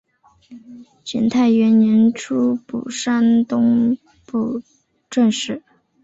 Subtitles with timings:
[1.03, 4.63] 景泰元年出补山东布
[5.11, 5.61] 政使。